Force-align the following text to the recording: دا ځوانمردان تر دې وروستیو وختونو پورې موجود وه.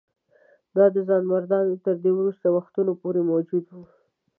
دا 0.75 0.85
ځوانمردان 1.07 1.65
تر 1.85 1.95
دې 2.03 2.11
وروستیو 2.15 2.53
وختونو 2.57 2.91
پورې 3.01 3.21
موجود 3.31 3.65
وه. 3.75 3.85